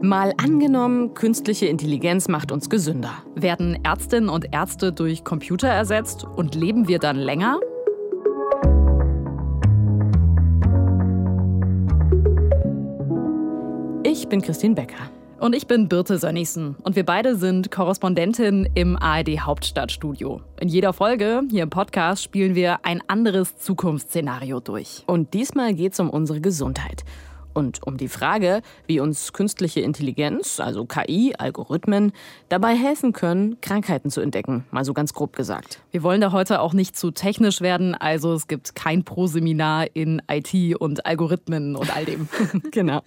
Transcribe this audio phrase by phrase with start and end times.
[0.00, 3.14] Mal angenommen, künstliche Intelligenz macht uns gesünder.
[3.34, 7.58] Werden Ärztinnen und Ärzte durch Computer ersetzt und leben wir dann länger?
[14.04, 15.10] Ich bin Christine Becker.
[15.40, 20.40] Und ich bin Birte Sönnigsen und wir beide sind Korrespondentin im ARD Hauptstadtstudio.
[20.60, 25.04] In jeder Folge hier im Podcast spielen wir ein anderes Zukunftsszenario durch.
[25.06, 27.04] Und diesmal geht es um unsere Gesundheit
[27.58, 32.12] und um die Frage, wie uns künstliche Intelligenz, also KI, Algorithmen,
[32.48, 35.80] dabei helfen können, Krankheiten zu entdecken, mal so ganz grob gesagt.
[35.90, 40.22] Wir wollen da heute auch nicht zu technisch werden, also es gibt kein Pro-Seminar in
[40.30, 42.28] IT und Algorithmen und all dem.
[42.70, 43.00] genau.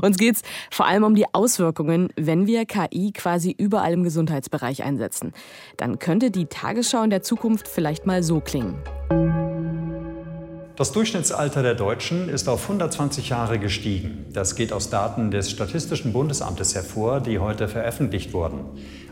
[0.00, 4.84] Uns geht es vor allem um die Auswirkungen, wenn wir KI quasi überall im Gesundheitsbereich
[4.84, 5.32] einsetzen.
[5.76, 8.76] Dann könnte die Tagesschau in der Zukunft vielleicht mal so klingen.
[10.78, 14.26] Das Durchschnittsalter der Deutschen ist auf 120 Jahre gestiegen.
[14.32, 18.60] Das geht aus Daten des Statistischen Bundesamtes hervor, die heute veröffentlicht wurden.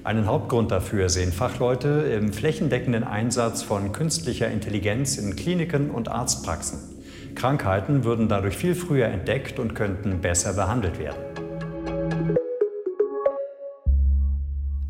[0.04, 6.78] Einen Hauptgrund dafür sehen Fachleute im flächendeckenden Einsatz von künstlicher Intelligenz in Kliniken und Arztpraxen.
[7.34, 11.18] Krankheiten würden dadurch viel früher entdeckt und könnten besser behandelt werden.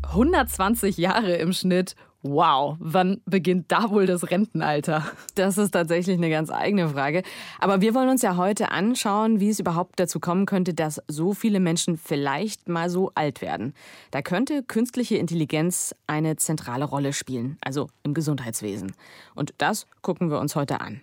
[0.03, 1.95] 120 Jahre im Schnitt.
[2.23, 5.05] Wow, wann beginnt da wohl das Rentenalter?
[5.35, 7.21] Das ist tatsächlich eine ganz eigene Frage.
[7.59, 11.33] Aber wir wollen uns ja heute anschauen, wie es überhaupt dazu kommen könnte, dass so
[11.33, 13.73] viele Menschen vielleicht mal so alt werden.
[14.09, 18.93] Da könnte künstliche Intelligenz eine zentrale Rolle spielen, also im Gesundheitswesen.
[19.35, 21.01] Und das gucken wir uns heute an.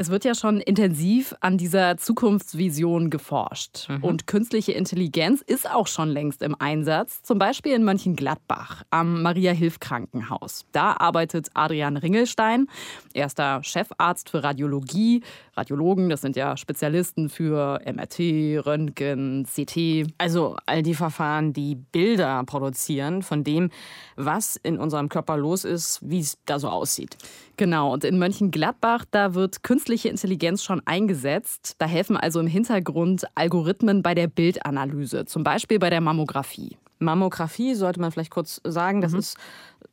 [0.00, 3.88] Es wird ja schon intensiv an dieser Zukunftsvision geforscht.
[3.88, 4.04] Mhm.
[4.04, 10.66] Und künstliche Intelligenz ist auch schon längst im Einsatz, zum Beispiel in Mönchengladbach am Maria-Hilf-Krankenhaus.
[10.70, 12.68] Da arbeitet Adrian Ringelstein,
[13.12, 15.24] erster Chefarzt für Radiologie.
[15.58, 20.12] Radiologen, das sind ja Spezialisten für MRT, Röntgen, CT.
[20.16, 23.70] Also all die Verfahren, die Bilder produzieren von dem,
[24.16, 27.16] was in unserem Körper los ist, wie es da so aussieht.
[27.56, 31.74] Genau, und in Mönchengladbach, da wird künstliche Intelligenz schon eingesetzt.
[31.78, 36.76] Da helfen also im Hintergrund Algorithmen bei der Bildanalyse, zum Beispiel bei der Mammographie.
[36.98, 39.18] Mammographie sollte man vielleicht kurz sagen, das mhm.
[39.18, 39.36] ist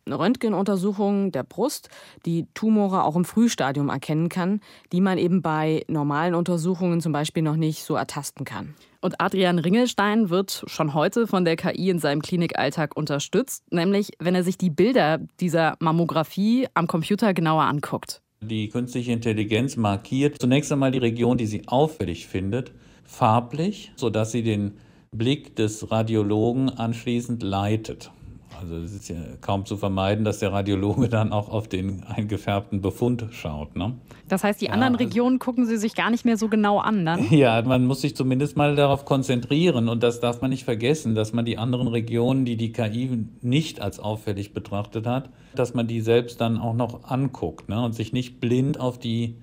[0.05, 1.89] eine Röntgenuntersuchung der Brust,
[2.25, 4.61] die Tumore auch im Frühstadium erkennen kann,
[4.91, 8.75] die man eben bei normalen Untersuchungen zum Beispiel noch nicht so ertasten kann.
[9.01, 14.33] Und Adrian Ringelstein wird schon heute von der KI in seinem Klinikalltag unterstützt, nämlich wenn
[14.33, 18.21] er sich die Bilder dieser Mammographie am Computer genauer anguckt.
[18.41, 22.71] Die künstliche Intelligenz markiert zunächst einmal die Region, die sie auffällig findet,
[23.03, 24.73] farblich, sodass sie den
[25.17, 28.11] Blick des Radiologen anschließend leitet.
[28.59, 32.81] Also es ist ja kaum zu vermeiden, dass der Radiologe dann auch auf den eingefärbten
[32.81, 33.75] Befund schaut.
[33.75, 33.95] Ne?
[34.27, 36.79] Das heißt, die anderen ja, also Regionen gucken Sie sich gar nicht mehr so genau
[36.79, 37.27] an dann?
[37.35, 41.33] Ja, man muss sich zumindest mal darauf konzentrieren und das darf man nicht vergessen, dass
[41.33, 46.01] man die anderen Regionen, die die KI nicht als auffällig betrachtet hat, dass man die
[46.01, 47.83] selbst dann auch noch anguckt ne?
[47.83, 49.35] und sich nicht blind auf die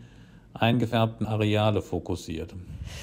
[0.54, 2.54] eingefärbten Areale fokussiert.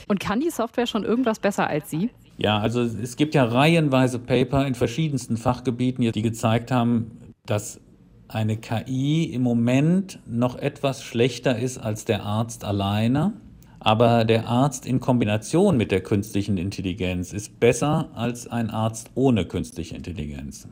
[0.08, 2.10] Und kann die Software schon irgendwas besser als Sie?
[2.42, 7.82] Ja, also es gibt ja reihenweise Paper in verschiedensten Fachgebieten, die gezeigt haben, dass
[8.30, 13.34] eine KI im Moment noch etwas schlechter ist als der Arzt alleine.
[13.82, 19.46] Aber der Arzt in Kombination mit der künstlichen Intelligenz ist besser als ein Arzt ohne
[19.46, 20.68] künstliche Intelligenz.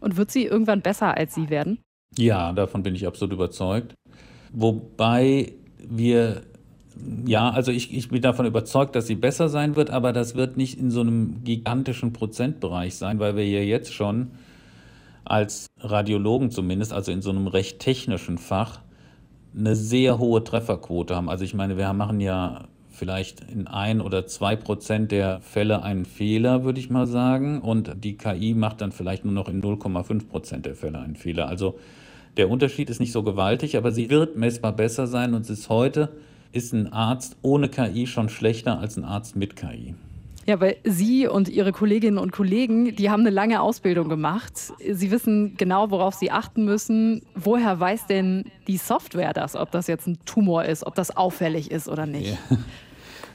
[0.00, 1.78] Und wird sie irgendwann besser als Sie werden?
[2.16, 3.94] Ja, davon bin ich absolut überzeugt.
[4.52, 6.42] Wobei wir
[7.26, 10.56] ja, also ich, ich bin davon überzeugt, dass sie besser sein wird, aber das wird
[10.56, 14.32] nicht in so einem gigantischen Prozentbereich sein, weil wir ja jetzt schon
[15.24, 18.80] als Radiologen zumindest, also in so einem recht technischen Fach,
[19.56, 21.28] eine sehr hohe Trefferquote haben.
[21.28, 26.04] Also ich meine, wir machen ja vielleicht in ein oder zwei Prozent der Fälle einen
[26.04, 30.28] Fehler, würde ich mal sagen, und die KI macht dann vielleicht nur noch in 0,5
[30.28, 31.48] Prozent der Fälle einen Fehler.
[31.48, 31.78] Also
[32.36, 35.68] der Unterschied ist nicht so gewaltig, aber sie wird messbar besser sein und es ist
[35.68, 36.10] heute
[36.52, 39.94] ist ein Arzt ohne KI schon schlechter als ein Arzt mit KI.
[40.44, 44.72] Ja, weil Sie und Ihre Kolleginnen und Kollegen, die haben eine lange Ausbildung gemacht.
[44.90, 47.22] Sie wissen genau, worauf Sie achten müssen.
[47.36, 51.70] Woher weiß denn die Software das, ob das jetzt ein Tumor ist, ob das auffällig
[51.70, 52.38] ist oder nicht?
[52.50, 52.56] Ja.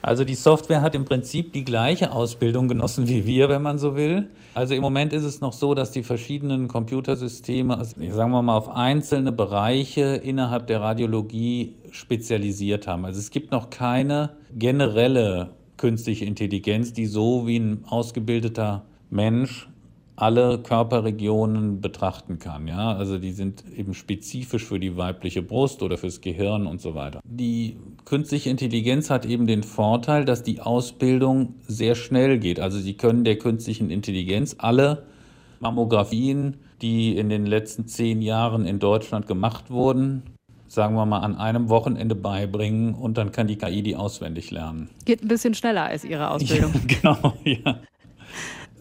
[0.01, 3.95] Also die Software hat im Prinzip die gleiche Ausbildung genossen wie wir, wenn man so
[3.95, 4.29] will.
[4.53, 8.57] Also im Moment ist es noch so, dass die verschiedenen Computersysteme, also sagen wir mal,
[8.57, 13.05] auf einzelne Bereiche innerhalb der Radiologie spezialisiert haben.
[13.05, 19.69] Also es gibt noch keine generelle künstliche Intelligenz, die so wie ein ausgebildeter Mensch
[20.17, 22.67] alle Körperregionen betrachten kann.
[22.67, 22.93] Ja?
[22.93, 27.21] Also die sind eben spezifisch für die weibliche Brust oder fürs Gehirn und so weiter.
[27.23, 32.59] Die künstliche Intelligenz hat eben den Vorteil, dass die Ausbildung sehr schnell geht.
[32.59, 35.05] Also sie können der künstlichen Intelligenz alle
[35.59, 40.23] Mammografien, die in den letzten zehn Jahren in Deutschland gemacht wurden,
[40.67, 44.89] sagen wir mal, an einem Wochenende beibringen und dann kann die KI die auswendig lernen.
[45.05, 46.73] Geht ein bisschen schneller als Ihre Ausbildung.
[46.73, 47.79] Ja, genau, ja.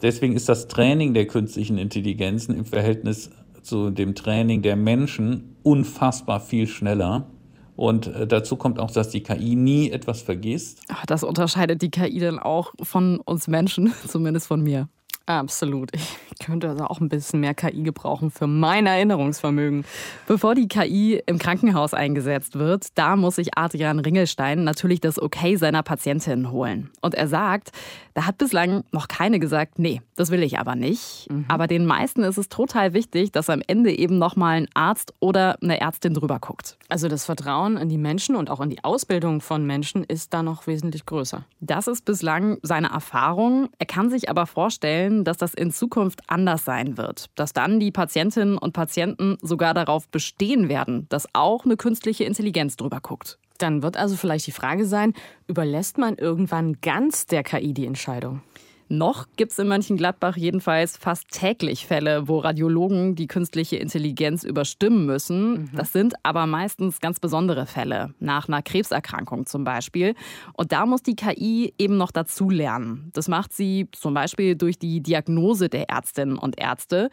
[0.02, 3.30] Deswegen ist das Training der künstlichen Intelligenzen im Verhältnis
[3.62, 7.26] zu dem Training der Menschen unfassbar viel schneller.
[7.74, 10.80] Und äh, dazu kommt auch, dass die KI nie etwas vergisst.
[10.88, 14.88] Ach, das unterscheidet die KI dann auch von uns Menschen, zumindest von mir.
[15.26, 15.90] Absolut.
[15.92, 19.84] Ich könnte also auch ein bisschen mehr KI gebrauchen für mein Erinnerungsvermögen.
[20.28, 25.56] Bevor die KI im Krankenhaus eingesetzt wird, da muss sich Adrian Ringelstein natürlich das Okay
[25.56, 26.90] seiner Patientin holen.
[27.00, 27.72] Und er sagt,
[28.16, 31.26] da hat bislang noch keine gesagt, nee, das will ich aber nicht.
[31.30, 31.44] Mhm.
[31.48, 35.58] Aber den meisten ist es total wichtig, dass am Ende eben nochmal ein Arzt oder
[35.62, 36.78] eine Ärztin drüber guckt.
[36.88, 40.42] Also das Vertrauen in die Menschen und auch in die Ausbildung von Menschen ist da
[40.42, 41.44] noch wesentlich größer.
[41.60, 43.68] Das ist bislang seine Erfahrung.
[43.78, 47.26] Er kann sich aber vorstellen, dass das in Zukunft anders sein wird.
[47.34, 52.76] Dass dann die Patientinnen und Patienten sogar darauf bestehen werden, dass auch eine künstliche Intelligenz
[52.76, 53.38] drüber guckt.
[53.58, 55.12] Dann wird also vielleicht die Frage sein,
[55.46, 58.42] überlässt man irgendwann ganz der KI die Entscheidung?
[58.88, 65.06] Noch gibt es in Mönchengladbach jedenfalls fast täglich Fälle, wo Radiologen die künstliche Intelligenz überstimmen
[65.06, 65.50] müssen.
[65.50, 65.70] Mhm.
[65.74, 70.14] Das sind aber meistens ganz besondere Fälle, nach einer Krebserkrankung zum Beispiel.
[70.52, 73.10] Und da muss die KI eben noch dazu lernen.
[73.12, 77.10] Das macht sie zum Beispiel durch die Diagnose der Ärztinnen und Ärzte.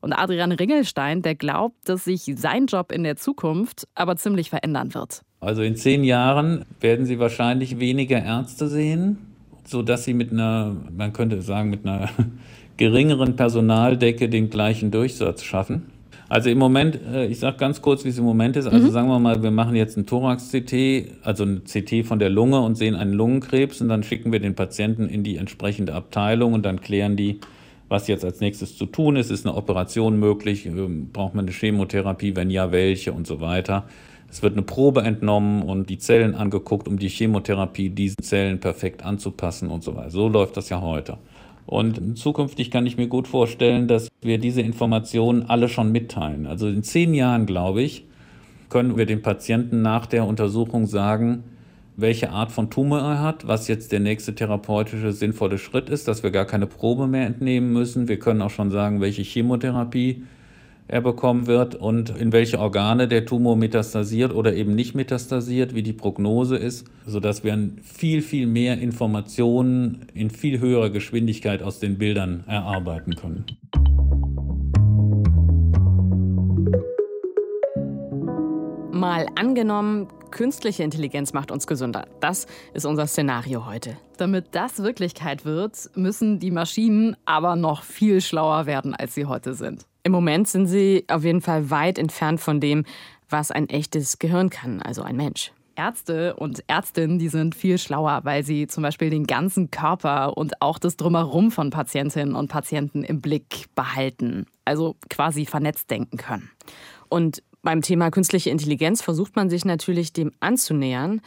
[0.00, 4.94] Und Adrian Ringelstein, der glaubt, dass sich sein Job in der Zukunft aber ziemlich verändern
[4.94, 5.22] wird.
[5.40, 9.18] Also in zehn Jahren werden Sie wahrscheinlich weniger Ärzte sehen,
[9.64, 12.08] sodass Sie mit einer, man könnte sagen, mit einer
[12.76, 15.90] geringeren Personaldecke den gleichen Durchsatz schaffen.
[16.28, 18.66] Also im Moment, äh, ich sage ganz kurz, wie es im Moment ist.
[18.66, 18.90] Also mhm.
[18.90, 22.76] sagen wir mal, wir machen jetzt ein Thorax-CT, also ein CT von der Lunge und
[22.76, 26.80] sehen einen Lungenkrebs und dann schicken wir den Patienten in die entsprechende Abteilung und dann
[26.80, 27.40] klären die,
[27.88, 29.30] was jetzt als nächstes zu tun ist.
[29.30, 30.66] Ist eine Operation möglich?
[30.66, 32.36] Ähm, braucht man eine Chemotherapie?
[32.36, 33.86] Wenn ja, welche und so weiter.
[34.30, 39.04] Es wird eine Probe entnommen und die Zellen angeguckt, um die Chemotherapie diesen Zellen perfekt
[39.04, 40.10] anzupassen und so weiter.
[40.10, 41.18] So läuft das ja heute.
[41.64, 46.46] Und zukünftig kann ich mir gut vorstellen, dass wir diese Informationen alle schon mitteilen.
[46.46, 48.04] Also in zehn Jahren, glaube ich,
[48.68, 51.44] können wir dem Patienten nach der Untersuchung sagen,
[51.96, 56.22] welche Art von Tumor er hat, was jetzt der nächste therapeutische sinnvolle Schritt ist, dass
[56.22, 58.08] wir gar keine Probe mehr entnehmen müssen.
[58.08, 60.22] Wir können auch schon sagen, welche Chemotherapie
[60.88, 65.82] er bekommen wird und in welche Organe der Tumor metastasiert oder eben nicht metastasiert, wie
[65.82, 71.98] die Prognose ist, sodass wir viel, viel mehr Informationen in viel höherer Geschwindigkeit aus den
[71.98, 73.44] Bildern erarbeiten können.
[78.90, 82.06] Mal angenommen, künstliche Intelligenz macht uns gesünder.
[82.20, 83.96] Das ist unser Szenario heute.
[84.16, 89.54] Damit das Wirklichkeit wird, müssen die Maschinen aber noch viel schlauer werden, als sie heute
[89.54, 89.87] sind.
[90.02, 92.84] Im Moment sind sie auf jeden Fall weit entfernt von dem,
[93.28, 95.52] was ein echtes Gehirn kann, also ein Mensch.
[95.78, 100.60] Ärzte und Ärztinnen, die sind viel schlauer, weil sie zum Beispiel den ganzen Körper und
[100.60, 104.46] auch das Drumherum von Patientinnen und Patienten im Blick behalten.
[104.64, 106.50] Also quasi vernetzt denken können.
[107.08, 111.20] Und beim Thema künstliche Intelligenz versucht man sich natürlich dem anzunähern,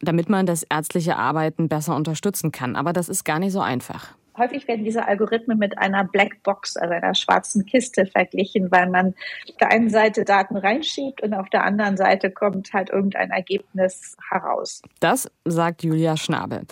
[0.00, 2.76] damit man das ärztliche Arbeiten besser unterstützen kann.
[2.76, 6.94] Aber das ist gar nicht so einfach häufig werden diese Algorithmen mit einer Blackbox, also
[6.94, 9.14] einer schwarzen Kiste verglichen, weil man
[9.48, 14.16] auf der einen Seite Daten reinschiebt und auf der anderen Seite kommt halt irgendein Ergebnis
[14.30, 14.82] heraus.
[15.00, 16.62] Das sagt Julia Schnabel.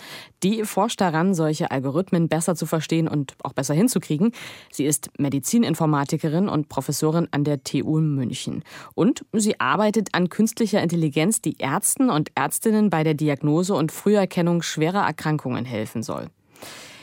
[0.43, 4.31] Die forscht daran, solche Algorithmen besser zu verstehen und auch besser hinzukriegen.
[4.71, 8.63] Sie ist Medizininformatikerin und Professorin an der TU München.
[8.93, 14.61] Und sie arbeitet an künstlicher Intelligenz, die Ärzten und Ärztinnen bei der Diagnose und Früherkennung
[14.61, 16.27] schwerer Erkrankungen helfen soll.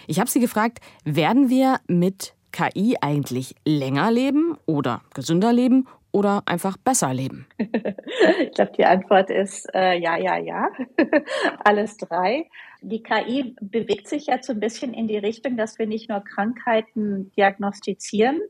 [0.06, 6.44] Ich habe sie gefragt, werden wir mit KI eigentlich länger leben oder gesünder leben oder
[6.46, 7.46] einfach besser leben?
[7.58, 10.68] ich glaube, die Antwort ist äh, ja, ja, ja.
[11.64, 12.48] Alles drei.
[12.82, 16.20] Die KI bewegt sich jetzt so ein bisschen in die Richtung, dass wir nicht nur
[16.20, 18.40] Krankheiten diagnostizieren,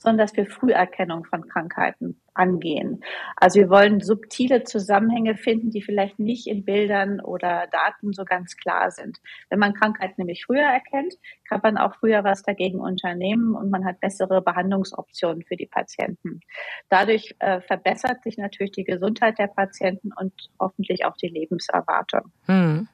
[0.00, 3.04] sondern dass wir Früherkennung von Krankheiten angehen.
[3.36, 8.56] Also wir wollen subtile Zusammenhänge finden, die vielleicht nicht in Bildern oder Daten so ganz
[8.56, 9.18] klar sind.
[9.50, 11.14] Wenn man Krankheiten nämlich früher erkennt,
[11.48, 16.40] kann man auch früher was dagegen unternehmen und man hat bessere Behandlungsoptionen für die Patienten.
[16.88, 22.32] Dadurch äh, verbessert sich natürlich die Gesundheit der Patienten und hoffentlich auch die Lebenserwartung.
[22.46, 22.88] Hm.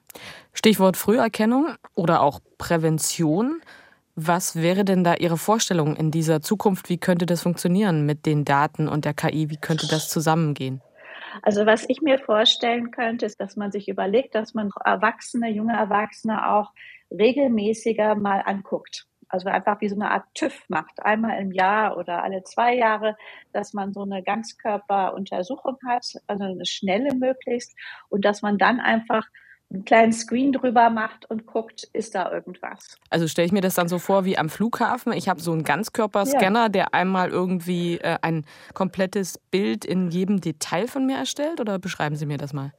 [0.52, 3.60] Stichwort Früherkennung oder auch Prävention.
[4.18, 6.88] Was wäre denn da Ihre Vorstellung in dieser Zukunft?
[6.88, 9.50] Wie könnte das funktionieren mit den Daten und der KI?
[9.50, 10.80] Wie könnte das zusammengehen?
[11.42, 15.74] Also was ich mir vorstellen könnte, ist, dass man sich überlegt, dass man Erwachsene, junge
[15.74, 16.72] Erwachsene auch
[17.10, 19.06] regelmäßiger mal anguckt.
[19.28, 23.16] Also einfach wie so eine Art TÜV macht, einmal im Jahr oder alle zwei Jahre,
[23.52, 27.76] dass man so eine Ganzkörperuntersuchung hat, also eine schnelle möglichst,
[28.08, 29.26] und dass man dann einfach
[29.72, 32.96] einen kleinen Screen drüber macht und guckt, ist da irgendwas.
[33.10, 35.12] Also stelle ich mir das dann so vor wie am Flughafen.
[35.12, 36.68] Ich habe so einen Ganzkörperscanner, ja.
[36.68, 38.44] der einmal irgendwie äh, ein
[38.74, 41.60] komplettes Bild in jedem Detail von mir erstellt?
[41.60, 42.72] Oder beschreiben Sie mir das mal?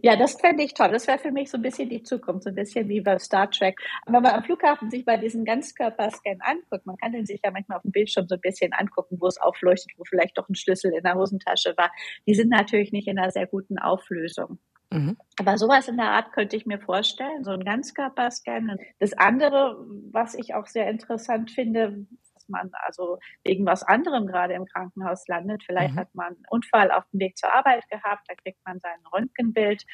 [0.00, 0.90] Ja, das fände ich toll.
[0.90, 3.50] Das wäre für mich so ein bisschen die Zukunft, so ein bisschen wie bei Star
[3.50, 3.78] Trek.
[4.06, 7.76] wenn man am Flughafen sich bei diesen Ganzkörperscan anguckt, man kann den sich ja manchmal
[7.76, 10.92] auf dem Bildschirm so ein bisschen angucken, wo es aufleuchtet, wo vielleicht doch ein Schlüssel
[10.94, 11.90] in der Hosentasche war.
[12.26, 14.58] Die sind natürlich nicht in einer sehr guten Auflösung.
[14.92, 15.16] Mhm.
[15.38, 18.76] Aber sowas in der Art könnte ich mir vorstellen, so ein Ganzkörperscan.
[18.98, 24.54] Das andere, was ich auch sehr interessant finde, dass man also wegen was anderem gerade
[24.54, 25.62] im Krankenhaus landet.
[25.64, 25.98] Vielleicht mhm.
[26.00, 29.84] hat man einen Unfall auf dem Weg zur Arbeit gehabt, da kriegt man sein Röntgenbild.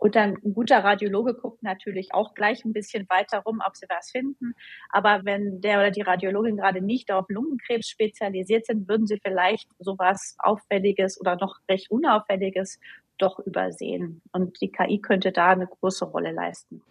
[0.00, 3.86] Und dann ein guter Radiologe guckt natürlich auch gleich ein bisschen weiter rum, ob sie
[3.88, 4.54] was finden.
[4.88, 9.68] Aber wenn der oder die Radiologin gerade nicht auf Lungenkrebs spezialisiert sind, würden sie vielleicht
[9.78, 12.80] sowas Auffälliges oder noch recht Unauffälliges
[13.18, 14.22] doch übersehen.
[14.32, 16.82] Und die KI könnte da eine große Rolle leisten.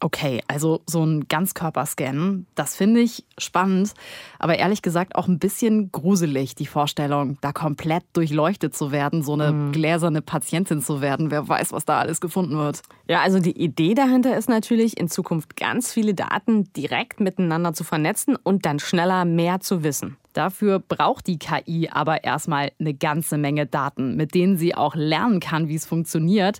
[0.00, 3.94] Okay, also so ein Ganzkörperscan, das finde ich spannend,
[4.38, 9.34] aber ehrlich gesagt auch ein bisschen gruselig, die Vorstellung, da komplett durchleuchtet zu werden, so
[9.34, 9.72] eine mhm.
[9.72, 11.30] gläserne Patientin zu werden.
[11.30, 12.82] Wer weiß, was da alles gefunden wird.
[13.08, 17.84] Ja, also die Idee dahinter ist natürlich, in Zukunft ganz viele Daten direkt miteinander zu
[17.84, 20.16] vernetzen und dann schneller mehr zu wissen.
[20.34, 25.40] Dafür braucht die KI aber erstmal eine ganze Menge Daten, mit denen sie auch lernen
[25.40, 26.58] kann, wie es funktioniert.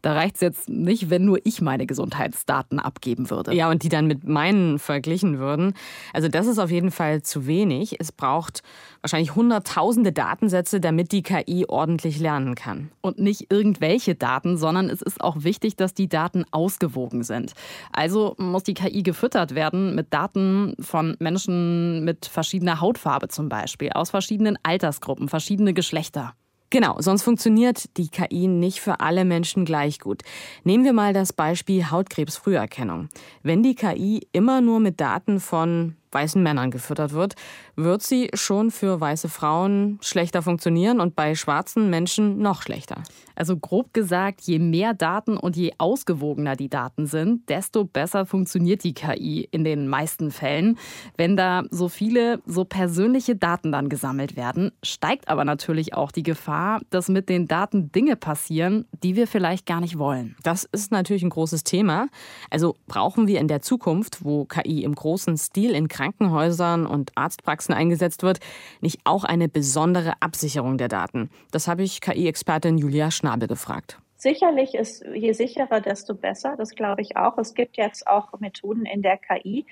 [0.00, 3.52] Da reicht es jetzt nicht, wenn nur ich meine Gesundheitsdaten abgeben würde.
[3.52, 5.74] Ja, und die dann mit meinen verglichen würden.
[6.12, 7.96] Also das ist auf jeden Fall zu wenig.
[7.98, 8.62] Es braucht
[9.02, 12.90] wahrscheinlich hunderttausende Datensätze, damit die KI ordentlich lernen kann.
[13.00, 17.54] Und nicht irgendwelche Daten, sondern es ist auch wichtig, dass die Daten ausgewogen sind.
[17.92, 23.90] Also muss die KI gefüttert werden mit Daten von Menschen mit verschiedener Hautfarbe zum Beispiel,
[23.90, 26.34] aus verschiedenen Altersgruppen, verschiedene Geschlechter.
[26.70, 30.22] Genau, sonst funktioniert die KI nicht für alle Menschen gleich gut.
[30.64, 33.08] Nehmen wir mal das Beispiel Hautkrebsfrüherkennung.
[33.42, 37.34] Wenn die KI immer nur mit Daten von weißen Männern gefüttert wird,
[37.76, 43.02] wird sie schon für weiße Frauen schlechter funktionieren und bei schwarzen Menschen noch schlechter.
[43.34, 48.82] Also grob gesagt, je mehr Daten und je ausgewogener die Daten sind, desto besser funktioniert
[48.82, 50.78] die KI in den meisten Fällen.
[51.18, 56.22] Wenn da so viele, so persönliche Daten dann gesammelt werden, steigt aber natürlich auch die
[56.22, 60.34] Gefahr, dass mit den Daten Dinge passieren, die wir vielleicht gar nicht wollen.
[60.42, 62.08] Das ist natürlich ein großes Thema.
[62.48, 67.74] Also brauchen wir in der Zukunft, wo KI im großen Stil in Krankenhäusern und Arztpraxen
[67.74, 68.38] eingesetzt wird,
[68.80, 71.30] nicht auch eine besondere Absicherung der Daten?
[71.50, 73.98] Das habe ich KI-Expertin Julia Schnabel gefragt.
[74.16, 76.54] Sicherlich ist je sicherer, desto besser.
[76.56, 77.36] Das glaube ich auch.
[77.38, 79.66] Es gibt jetzt auch Methoden in der KI,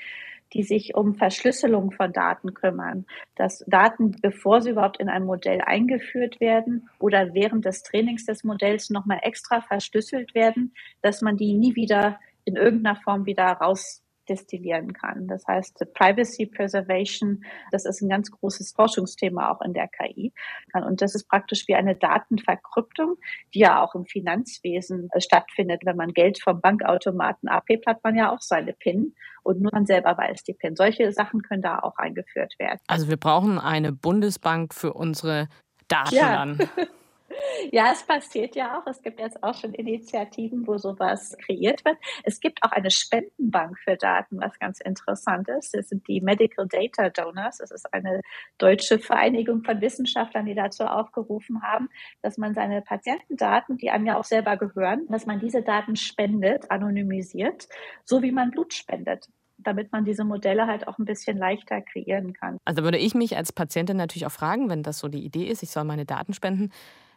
[0.53, 3.07] die sich um Verschlüsselung von Daten kümmern.
[3.37, 8.45] Dass Daten, bevor sie überhaupt in ein Modell eingeführt werden oder während des Trainings des
[8.45, 14.04] Modells nochmal extra verschlüsselt werden, dass man die nie wieder in irgendeiner Form wieder raus
[14.29, 15.27] destillieren kann.
[15.27, 20.33] Das heißt, Privacy Preservation, das ist ein ganz großes Forschungsthema auch in der KI.
[20.73, 23.17] Und das ist praktisch wie eine Datenverkryptung,
[23.55, 25.83] die ja auch im Finanzwesen äh, stattfindet.
[25.85, 29.87] Wenn man Geld vom Bankautomaten abhebt, hat man ja auch seine PIN und nur man
[29.87, 30.77] selber weiß die PIN.
[30.77, 32.81] Solche Sachen können da auch eingeführt werden.
[32.87, 35.49] Also wir brauchen eine Bundesbank für unsere
[35.89, 36.37] Daten ja.
[36.37, 36.59] dann.
[37.73, 38.87] Ja, es passiert ja auch.
[38.87, 41.97] Es gibt jetzt auch schon Initiativen, wo sowas kreiert wird.
[42.23, 45.75] Es gibt auch eine Spendenbank für Daten, was ganz interessant ist.
[45.75, 47.59] Das sind die Medical Data Donors.
[47.59, 48.21] Das ist eine
[48.59, 51.89] deutsche Vereinigung von Wissenschaftlern, die dazu aufgerufen haben,
[52.23, 56.71] dass man seine Patientendaten, die einem ja auch selber gehören, dass man diese Daten spendet,
[56.71, 57.69] anonymisiert,
[58.05, 62.33] so wie man Blut spendet damit man diese Modelle halt auch ein bisschen leichter kreieren
[62.33, 62.59] kann.
[62.65, 65.63] Also würde ich mich als Patientin natürlich auch fragen, wenn das so die Idee ist,
[65.63, 66.71] ich soll meine Daten spenden,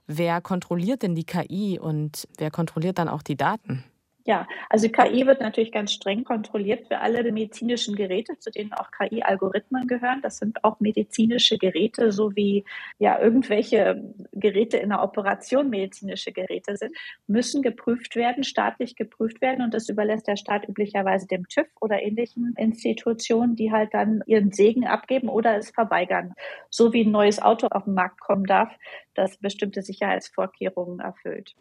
[0.07, 3.83] Wer kontrolliert denn die KI und wer kontrolliert dann auch die Daten?
[4.27, 8.91] Ja, also KI wird natürlich ganz streng kontrolliert für alle medizinischen Geräte, zu denen auch
[8.91, 10.21] KI-Algorithmen gehören.
[10.21, 12.65] Das sind auch medizinische Geräte, so wie
[12.99, 14.03] ja irgendwelche
[14.33, 16.91] Geräte in der Operation medizinische Geräte sind,
[17.27, 19.63] müssen geprüft werden, staatlich geprüft werden.
[19.63, 24.51] Und das überlässt der Staat üblicherweise dem TÜV oder ähnlichen Institutionen, die halt dann ihren
[24.51, 26.33] Segen abgeben oder es verweigern.
[26.69, 28.75] So wie ein neues Auto auf den Markt kommen darf,
[29.13, 31.55] das bestimmte Sicherheitsvorkehrungen erfüllt.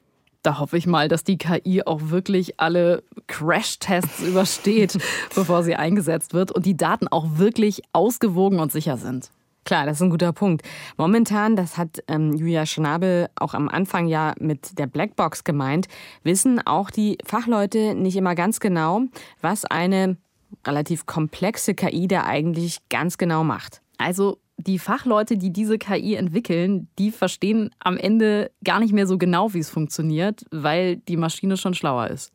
[0.46, 4.96] Da hoffe ich mal, dass die KI auch wirklich alle Crash-Tests übersteht,
[5.34, 9.32] bevor sie eingesetzt wird und die Daten auch wirklich ausgewogen und sicher sind.
[9.64, 10.62] Klar, das ist ein guter Punkt.
[10.96, 15.88] Momentan, das hat ähm, Julia Schnabel auch am Anfang ja mit der Blackbox gemeint,
[16.22, 19.00] wissen auch die Fachleute nicht immer ganz genau,
[19.40, 20.16] was eine
[20.64, 23.82] relativ komplexe KI da eigentlich ganz genau macht.
[23.98, 29.18] Also die Fachleute, die diese KI entwickeln, die verstehen am Ende gar nicht mehr so
[29.18, 32.32] genau, wie es funktioniert, weil die Maschine schon schlauer ist.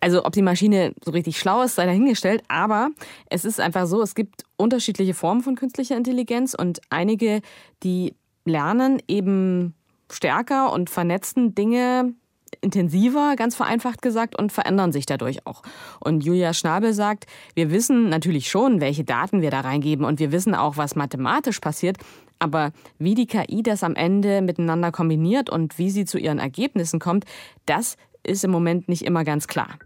[0.00, 2.90] Also ob die Maschine so richtig schlau ist, sei dahingestellt, aber
[3.30, 7.40] es ist einfach so, es gibt unterschiedliche Formen von künstlicher Intelligenz und einige,
[7.84, 9.74] die lernen eben
[10.10, 12.14] stärker und vernetzen Dinge
[12.60, 15.62] intensiver, ganz vereinfacht gesagt, und verändern sich dadurch auch.
[16.00, 20.32] Und Julia Schnabel sagt, wir wissen natürlich schon, welche Daten wir da reingeben und wir
[20.32, 21.96] wissen auch, was mathematisch passiert,
[22.38, 26.98] aber wie die KI das am Ende miteinander kombiniert und wie sie zu ihren Ergebnissen
[26.98, 27.24] kommt,
[27.66, 29.78] das ist im Moment nicht immer ganz klar.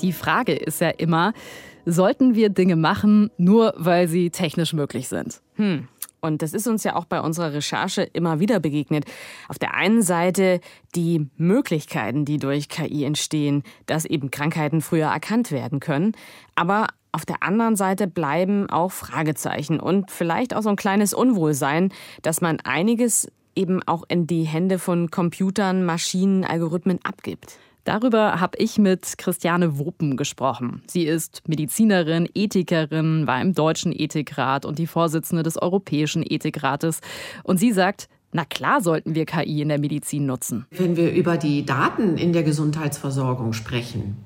[0.00, 1.32] Die Frage ist ja immer,
[1.84, 5.40] sollten wir Dinge machen, nur weil sie technisch möglich sind?
[5.58, 5.88] Hm.
[6.20, 9.04] Und das ist uns ja auch bei unserer Recherche immer wieder begegnet.
[9.48, 10.60] Auf der einen Seite
[10.96, 16.12] die Möglichkeiten, die durch KI entstehen, dass eben Krankheiten früher erkannt werden können.
[16.56, 21.92] Aber auf der anderen Seite bleiben auch Fragezeichen und vielleicht auch so ein kleines Unwohlsein,
[22.22, 27.58] dass man einiges eben auch in die Hände von Computern, Maschinen, Algorithmen abgibt.
[27.88, 30.82] Darüber habe ich mit Christiane Wopen gesprochen.
[30.86, 37.00] Sie ist Medizinerin, Ethikerin, war im Deutschen Ethikrat und die Vorsitzende des Europäischen Ethikrates.
[37.44, 40.66] Und sie sagt, na klar sollten wir KI in der Medizin nutzen.
[40.70, 44.18] Wenn wir über die Daten in der Gesundheitsversorgung sprechen,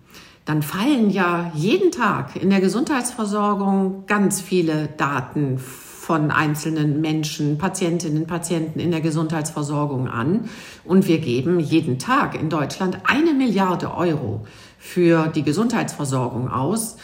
[0.45, 5.61] dann fallen ja jeden Tag in der Gesundheitsversorgung ganz viele Daten
[6.03, 10.49] von einzelnen Menschen, Patientinnen, Patienten in der Gesundheitsversorgung an.
[10.85, 14.45] Und wir geben jeden Tag in Deutschland eine Milliarde Euro
[14.81, 16.97] für die Gesundheitsversorgung aus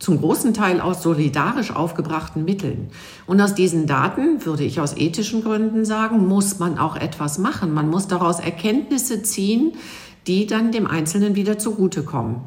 [0.00, 2.88] zum großen Teil aus solidarisch aufgebrachten Mitteln.
[3.28, 7.72] Und aus diesen Daten, würde ich aus ethischen Gründen sagen, muss man auch etwas machen.
[7.72, 9.74] Man muss daraus Erkenntnisse ziehen,
[10.26, 12.38] die dann dem Einzelnen wieder zugutekommen.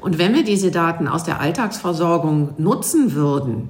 [0.00, 3.68] Und wenn wir diese Daten aus der Alltagsversorgung nutzen würden,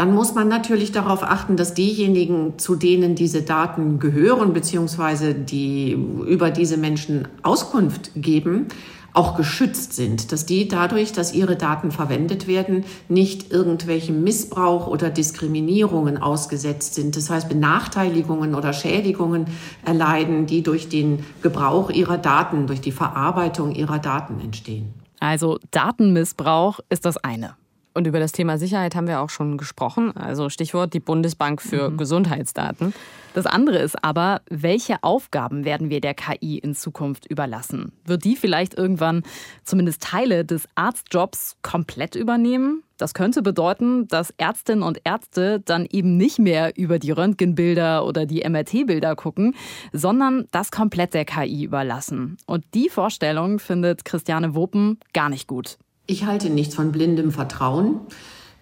[0.00, 5.92] dann muss man natürlich darauf achten, dass diejenigen, zu denen diese Daten gehören, beziehungsweise die
[6.26, 8.68] über diese Menschen Auskunft geben,
[9.12, 15.10] auch geschützt sind, dass die dadurch, dass ihre Daten verwendet werden, nicht irgendwelchem Missbrauch oder
[15.10, 17.14] Diskriminierungen ausgesetzt sind.
[17.14, 19.48] Das heißt, Benachteiligungen oder Schädigungen
[19.84, 24.94] erleiden, die durch den Gebrauch ihrer Daten, durch die Verarbeitung ihrer Daten entstehen.
[25.18, 27.59] Also Datenmissbrauch ist das eine.
[27.92, 30.16] Und über das Thema Sicherheit haben wir auch schon gesprochen.
[30.16, 31.96] Also Stichwort die Bundesbank für mhm.
[31.96, 32.94] Gesundheitsdaten.
[33.34, 37.92] Das andere ist aber, welche Aufgaben werden wir der KI in Zukunft überlassen?
[38.04, 39.22] Wird die vielleicht irgendwann
[39.64, 42.82] zumindest Teile des Arztjobs komplett übernehmen?
[42.96, 48.26] Das könnte bedeuten, dass Ärztinnen und Ärzte dann eben nicht mehr über die Röntgenbilder oder
[48.26, 49.54] die MRT-Bilder gucken,
[49.92, 52.36] sondern das komplett der KI überlassen.
[52.46, 55.78] Und die Vorstellung findet Christiane Wopen gar nicht gut.
[56.10, 58.00] Ich halte nichts von blindem Vertrauen.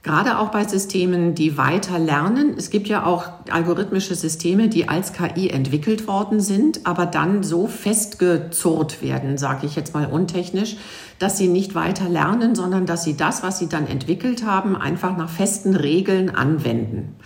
[0.03, 2.53] Gerade auch bei Systemen, die weiter lernen.
[2.59, 7.67] Es gibt ja auch algorithmische Systeme, die als KI entwickelt worden sind, aber dann so
[7.67, 10.77] festgezurrt werden, sage ich jetzt mal untechnisch,
[11.19, 15.17] dass sie nicht weiter lernen, sondern dass sie das, was sie dann entwickelt haben, einfach
[15.17, 17.17] nach festen Regeln anwenden.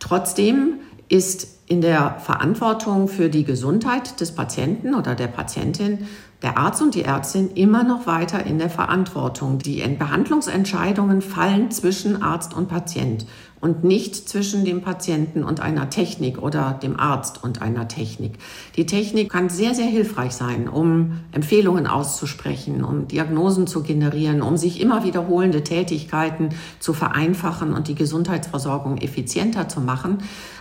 [0.00, 6.06] Trotzdem ist in der Verantwortung für die Gesundheit des Patienten oder der Patientin
[6.42, 9.58] der Arzt und die Ärztin immer noch weiter in der Verantwortung.
[9.58, 13.26] Die Behandlungsentscheidungen fallen zwischen Arzt und Patient
[13.60, 18.34] und nicht zwischen dem Patienten und einer Technik oder dem Arzt und einer Technik.
[18.76, 24.58] Die Technik kann sehr, sehr hilfreich sein, um Empfehlungen auszusprechen, um Diagnosen zu generieren, um
[24.58, 30.18] sich immer wiederholende Tätigkeiten zu vereinfachen und die Gesundheitsversorgung effizienter zu machen.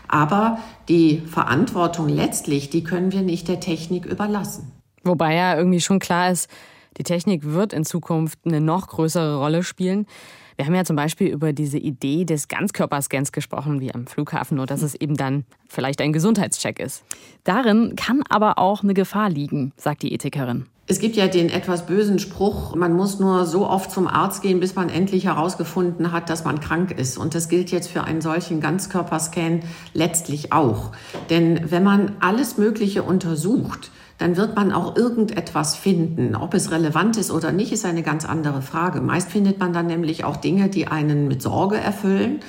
[0.08, 0.58] Aber
[0.88, 4.75] die Verantwortung letztlich, die können wir nicht der Technik überlassen.
[5.06, 6.50] Wobei ja irgendwie schon klar ist,
[6.98, 10.08] die Technik wird in Zukunft eine noch größere Rolle spielen.
[10.56, 14.66] Wir haben ja zum Beispiel über diese Idee des Ganzkörperscans gesprochen, wie am Flughafen, nur
[14.66, 17.04] dass es eben dann vielleicht ein Gesundheitscheck ist.
[17.44, 20.66] Darin kann aber auch eine Gefahr liegen, sagt die Ethikerin.
[20.88, 24.60] Es gibt ja den etwas bösen Spruch, man muss nur so oft zum Arzt gehen,
[24.60, 27.18] bis man endlich herausgefunden hat, dass man krank ist.
[27.18, 29.62] Und das gilt jetzt für einen solchen Ganzkörperscan
[29.94, 30.92] letztlich auch.
[31.32, 36.36] Denn wenn man alles Mögliche untersucht, dann wird man auch irgendetwas finden.
[36.36, 39.02] Ob es relevant ist oder nicht, ist eine ganz andere Frage.
[39.02, 42.40] Meist findet man dann nämlich auch Dinge, die einen mit Sorge erfüllen,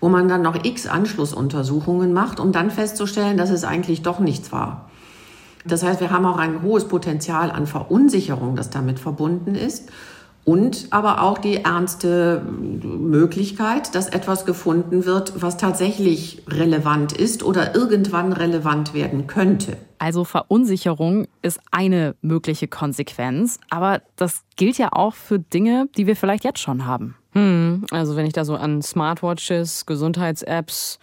[0.00, 4.52] wo man dann noch x Anschlussuntersuchungen macht, um dann festzustellen, dass es eigentlich doch nichts
[4.52, 4.90] war.
[5.64, 9.90] Das heißt, wir haben auch ein hohes Potenzial an Verunsicherung, das damit verbunden ist.
[10.44, 17.74] Und aber auch die ernste Möglichkeit, dass etwas gefunden wird, was tatsächlich relevant ist oder
[17.74, 19.76] irgendwann relevant werden könnte.
[19.98, 26.16] Also Verunsicherung ist eine mögliche Konsequenz, aber das gilt ja auch für Dinge, die wir
[26.16, 27.16] vielleicht jetzt schon haben.
[27.32, 30.98] Hm, also wenn ich da so an Smartwatches, Gesundheits-Apps,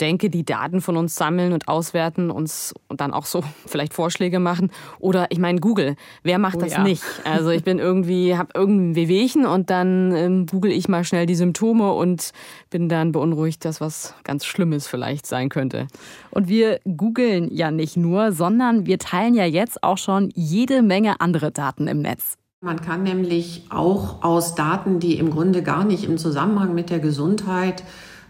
[0.00, 4.38] denke, die Daten von uns sammeln und auswerten, uns und dann auch so vielleicht Vorschläge
[4.38, 4.70] machen.
[4.98, 6.82] Oder ich meine, Google, wer macht oh, das ja.
[6.82, 7.02] nicht?
[7.24, 11.34] Also ich bin irgendwie, habe irgendein Wehwehchen und dann ähm, google ich mal schnell die
[11.34, 12.32] Symptome und
[12.70, 15.86] bin dann beunruhigt, dass was ganz Schlimmes vielleicht sein könnte.
[16.30, 21.20] Und wir googeln ja nicht nur, sondern wir teilen ja jetzt auch schon jede Menge
[21.20, 22.36] andere Daten im Netz.
[22.64, 27.00] Man kann nämlich auch aus Daten, die im Grunde gar nicht im Zusammenhang mit der
[27.00, 27.82] Gesundheit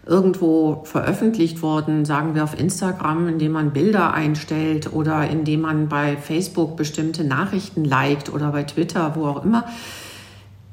[0.05, 6.17] irgendwo veröffentlicht worden, sagen wir auf Instagram, indem man Bilder einstellt oder indem man bei
[6.17, 9.65] Facebook bestimmte Nachrichten liked oder bei Twitter, wo auch immer.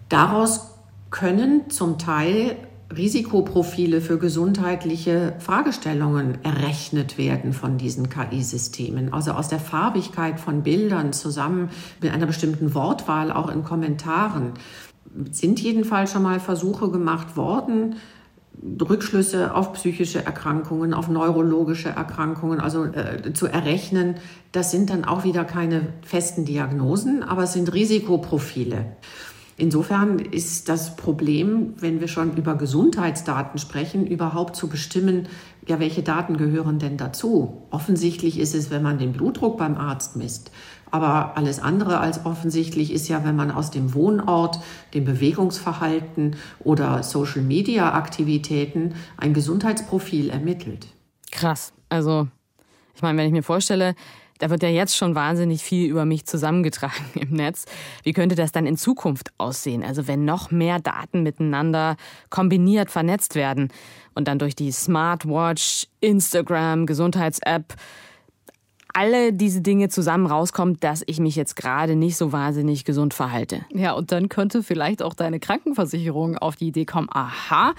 [0.09, 0.71] Daraus
[1.11, 2.57] können zum Teil
[2.97, 9.13] Risikoprofile für gesundheitliche Fragestellungen errechnet werden von diesen KI-Systemen.
[9.13, 14.55] Also aus der Farbigkeit von Bildern zusammen mit einer bestimmten Wortwahl auch in Kommentaren
[15.31, 17.97] sind jedenfalls schon mal Versuche gemacht worden,
[18.81, 24.17] Rückschlüsse auf psychische Erkrankungen, auf neurologische Erkrankungen, also äh, zu errechnen.
[24.53, 28.85] Das sind dann auch wieder keine festen Diagnosen, aber es sind Risikoprofile.
[29.61, 35.29] Insofern ist das Problem, wenn wir schon über Gesundheitsdaten sprechen, überhaupt zu bestimmen,
[35.69, 37.67] ja, welche Daten gehören denn dazu?
[37.71, 40.51] Offensichtlich ist es, wenn man den Blutdruck beim Arzt misst.
[40.91, 44.61] Aber alles andere als offensichtlich ist ja, wenn man aus dem Wohnort,
[44.95, 50.87] dem Bewegungsverhalten oder Social-Media-Aktivitäten ein Gesundheitsprofil ermittelt.
[51.33, 51.75] Krass.
[51.91, 52.29] Also,
[52.95, 53.95] ich meine, wenn ich mir vorstelle,
[54.41, 57.67] da wird ja jetzt schon wahnsinnig viel über mich zusammengetragen im Netz.
[58.03, 59.85] Wie könnte das dann in Zukunft aussehen?
[59.85, 61.97] Also wenn noch mehr Daten miteinander
[62.31, 63.69] kombiniert vernetzt werden
[64.15, 67.75] und dann durch die Smartwatch, Instagram, Gesundheits-App
[68.95, 73.63] alle diese Dinge zusammen rauskommt, dass ich mich jetzt gerade nicht so wahnsinnig gesund verhalte.
[73.73, 77.73] Ja, und dann könnte vielleicht auch deine Krankenversicherung auf die Idee kommen, aha,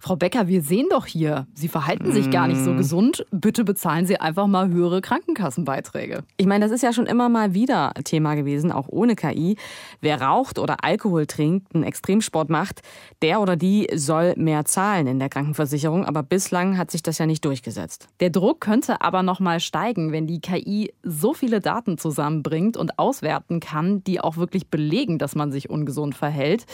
[0.00, 2.76] Frau Becker, wir sehen doch hier, Sie verhalten sich gar nicht so mm.
[2.76, 6.24] gesund, bitte bezahlen Sie einfach mal höhere Krankenkassenbeiträge.
[6.36, 9.56] Ich meine, das ist ja schon immer mal wieder Thema gewesen, auch ohne KI.
[10.00, 12.82] Wer raucht oder Alkohol trinkt, einen Extremsport macht,
[13.22, 17.26] der oder die soll mehr zahlen in der Krankenversicherung, aber bislang hat sich das ja
[17.26, 18.08] nicht durchgesetzt.
[18.20, 22.76] Der Druck könnte aber noch mal steigen, wenn die KI KI so viele Daten zusammenbringt
[22.76, 26.66] und auswerten kann, die auch wirklich belegen, dass man sich ungesund verhält.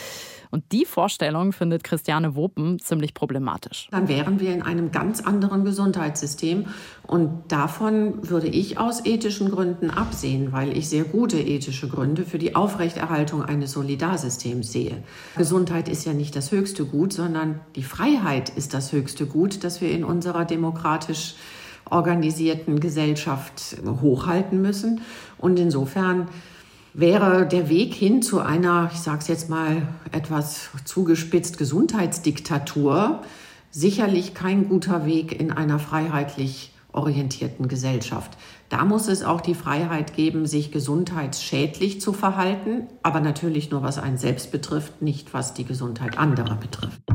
[0.51, 3.88] Und die Vorstellung findet Christiane Wopen ziemlich problematisch.
[3.90, 6.66] Dann wären wir in einem ganz anderen Gesundheitssystem.
[7.07, 12.38] Und davon würde ich aus ethischen Gründen absehen, weil ich sehr gute ethische Gründe für
[12.38, 15.03] die Aufrechterhaltung eines Solidarsystems sehe.
[15.37, 19.81] Gesundheit ist ja nicht das höchste Gut, sondern die Freiheit ist das höchste Gut, das
[19.81, 21.35] wir in unserer demokratisch
[21.90, 25.01] organisierten Gesellschaft hochhalten müssen.
[25.38, 26.29] Und insofern
[26.94, 33.23] wäre der Weg hin zu einer, ich sage es jetzt mal etwas zugespitzt, Gesundheitsdiktatur
[33.70, 38.38] sicherlich kein guter Weg in einer freiheitlich orientierten Gesellschaft.
[38.68, 43.99] Da muss es auch die Freiheit geben, sich gesundheitsschädlich zu verhalten, aber natürlich nur was
[43.99, 47.13] einen selbst betrifft, nicht was die Gesundheit anderer betrifft.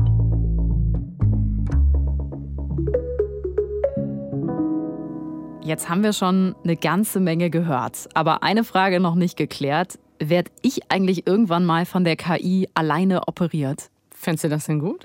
[5.62, 9.98] Jetzt haben wir schon eine ganze Menge gehört, aber eine Frage noch nicht geklärt.
[10.18, 13.90] Werd ich eigentlich irgendwann mal von der KI alleine operiert?
[14.14, 15.04] Fändest du das denn gut?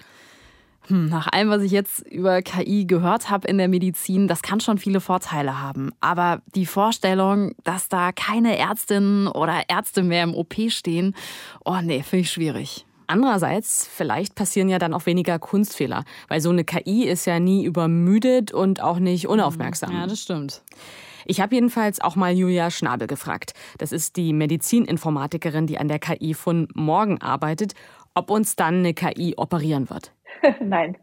[0.88, 4.60] Hm, nach allem, was ich jetzt über KI gehört habe in der Medizin, das kann
[4.62, 5.92] schon viele Vorteile haben.
[6.00, 11.16] Aber die Vorstellung, dass da keine Ärztinnen oder Ärzte mehr im OP stehen,
[11.66, 12.85] oh nee, finde ich schwierig.
[13.08, 17.66] Andererseits, vielleicht passieren ja dann auch weniger Kunstfehler, weil so eine KI ist ja nie
[17.66, 19.94] übermüdet und auch nicht unaufmerksam.
[19.94, 20.62] Ja, das stimmt.
[21.26, 23.54] Ich habe jedenfalls auch mal Julia Schnabel gefragt.
[23.80, 27.74] Das ist die Medizininformatikerin, die an der KI von morgen arbeitet,
[28.14, 30.12] ob uns dann eine KI operieren wird.
[30.62, 30.98] Nein.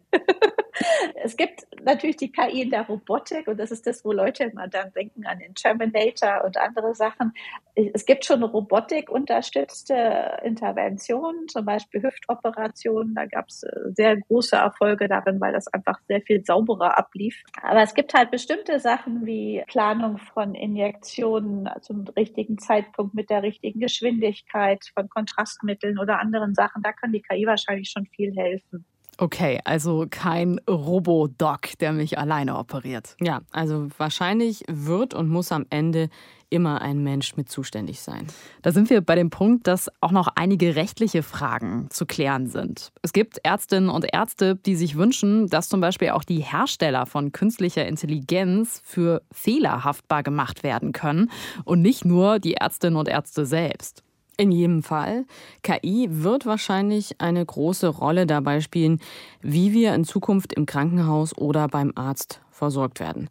[1.25, 4.69] Es gibt natürlich die KI in der Robotik und das ist das, wo Leute immer
[4.69, 7.33] dann denken an den Terminator und andere Sachen.
[7.75, 13.15] Es gibt schon Robotik unterstützte Interventionen, zum Beispiel Hüftoperationen.
[13.15, 17.43] Da gab es äh, sehr große Erfolge darin, weil das einfach sehr viel sauberer ablief.
[17.63, 23.43] Aber es gibt halt bestimmte Sachen wie Planung von Injektionen zum richtigen Zeitpunkt mit der
[23.43, 26.83] richtigen Geschwindigkeit von Kontrastmitteln oder anderen Sachen.
[26.83, 28.85] Da kann die KI wahrscheinlich schon viel helfen.
[29.19, 33.17] Okay, also kein Robodoc, der mich alleine operiert.
[33.21, 36.09] Ja, also wahrscheinlich wird und muss am Ende
[36.53, 38.27] immer ein Mensch mit zuständig sein.
[38.61, 42.93] Da sind wir bei dem Punkt, dass auch noch einige rechtliche Fragen zu klären sind.
[43.01, 47.33] Es gibt Ärztinnen und Ärzte, die sich wünschen, dass zum Beispiel auch die Hersteller von
[47.33, 51.31] künstlicher Intelligenz für Fehler haftbar gemacht werden können
[51.65, 54.03] und nicht nur die Ärztinnen und Ärzte selbst.
[54.37, 55.27] In jedem Fall.
[55.63, 59.01] KI wird wahrscheinlich eine große Rolle dabei spielen,
[59.41, 63.29] wie wir in Zukunft im Krankenhaus oder beim Arzt versorgt werden.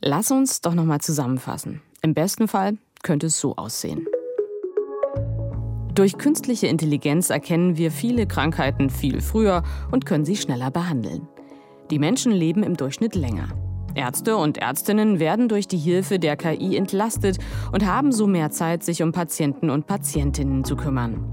[0.00, 1.82] Lass uns doch noch mal zusammenfassen.
[2.02, 4.06] Im besten Fall könnte es so aussehen.
[5.94, 11.28] Durch künstliche Intelligenz erkennen wir viele Krankheiten viel früher und können sie schneller behandeln.
[11.90, 13.48] Die Menschen leben im Durchschnitt länger.
[13.94, 17.38] Ärzte und Ärztinnen werden durch die Hilfe der KI entlastet
[17.72, 21.24] und haben so mehr Zeit, sich um Patienten und Patientinnen zu kümmern.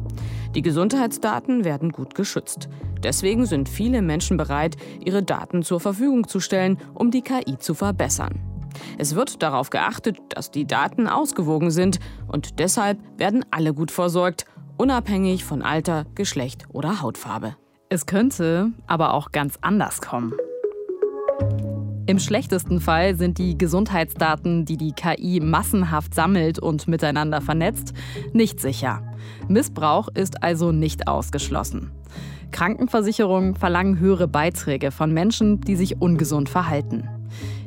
[0.56, 2.70] Die Gesundheitsdaten werden gut geschützt.
[3.04, 7.74] Deswegen sind viele Menschen bereit, ihre Daten zur Verfügung zu stellen, um die KI zu
[7.74, 8.40] verbessern.
[8.98, 14.46] Es wird darauf geachtet, dass die Daten ausgewogen sind und deshalb werden alle gut versorgt,
[14.78, 17.56] unabhängig von Alter, Geschlecht oder Hautfarbe.
[17.90, 20.34] Es könnte aber auch ganz anders kommen.
[22.08, 27.94] Im schlechtesten Fall sind die Gesundheitsdaten, die die KI massenhaft sammelt und miteinander vernetzt,
[28.32, 29.04] nicht sicher.
[29.50, 31.92] Missbrauch ist also nicht ausgeschlossen.
[32.52, 37.10] Krankenversicherungen verlangen höhere Beiträge von Menschen, die sich ungesund verhalten.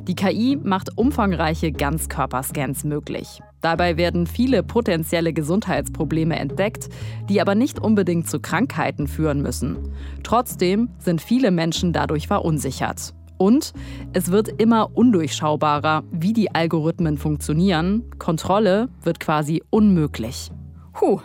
[0.07, 3.41] Die KI macht umfangreiche Ganzkörperscans möglich.
[3.61, 6.89] Dabei werden viele potenzielle Gesundheitsprobleme entdeckt,
[7.29, 9.93] die aber nicht unbedingt zu Krankheiten führen müssen.
[10.23, 13.13] Trotzdem sind viele Menschen dadurch verunsichert.
[13.41, 13.73] Und
[14.13, 18.03] es wird immer undurchschaubarer, wie die Algorithmen funktionieren.
[18.19, 20.51] Kontrolle wird quasi unmöglich.
[20.93, 21.21] Puh,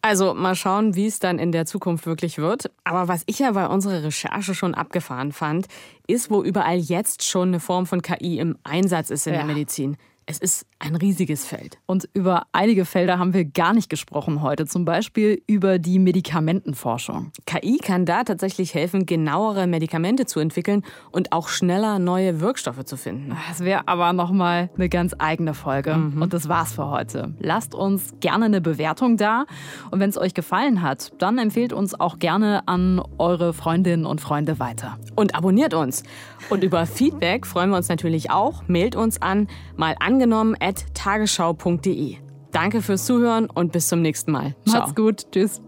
[0.00, 2.70] also mal schauen, wie es dann in der Zukunft wirklich wird.
[2.84, 5.66] Aber was ich ja bei unserer Recherche schon abgefahren fand,
[6.06, 9.40] ist, wo überall jetzt schon eine Form von KI im Einsatz ist in ja.
[9.40, 9.96] der Medizin.
[10.30, 11.78] Es ist ein riesiges Feld.
[11.86, 17.32] Und über einige Felder haben wir gar nicht gesprochen heute, zum Beispiel über die Medikamentenforschung.
[17.46, 22.98] KI kann da tatsächlich helfen, genauere Medikamente zu entwickeln und auch schneller neue Wirkstoffe zu
[22.98, 23.34] finden.
[23.48, 25.96] Das wäre aber nochmal eine ganz eigene Folge.
[25.96, 26.20] Mhm.
[26.20, 27.32] Und das war's für heute.
[27.38, 29.46] Lasst uns gerne eine Bewertung da.
[29.90, 34.20] Und wenn es euch gefallen hat, dann empfehlt uns auch gerne an eure Freundinnen und
[34.20, 34.98] Freunde weiter.
[35.16, 36.02] Und abonniert uns.
[36.50, 38.62] Und über Feedback freuen wir uns natürlich auch.
[38.68, 40.17] Mailt uns an, mal angenommen
[40.60, 42.16] at tagesschau.de.
[42.52, 44.54] Danke fürs Zuhören und bis zum nächsten Mal.
[44.66, 44.80] Ciao.
[44.80, 45.30] Macht's gut.
[45.32, 45.60] Tschüss.